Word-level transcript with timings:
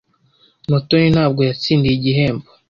Mutoni 0.69 1.07
ntabwo 1.15 1.41
yatsindiye 1.49 1.93
igihembo. 1.95 2.47